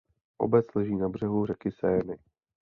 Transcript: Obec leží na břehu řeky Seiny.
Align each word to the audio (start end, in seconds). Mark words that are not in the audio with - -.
Obec 0.37 0.65
leží 0.75 0.95
na 0.95 1.09
břehu 1.09 1.45
řeky 1.45 1.71
Seiny. 1.71 2.17